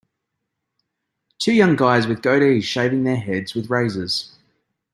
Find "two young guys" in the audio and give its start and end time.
1.37-2.07